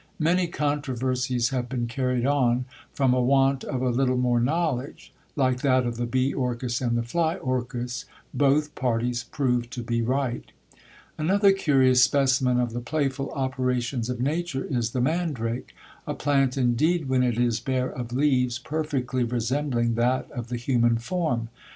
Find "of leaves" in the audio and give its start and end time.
17.91-18.57